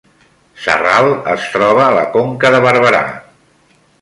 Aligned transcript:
Sarral 0.63 1.09
es 1.33 1.45
troba 1.57 1.85
a 1.89 1.93
la 1.99 2.07
Conca 2.17 2.53
de 2.57 2.63
Barberà 2.65 3.05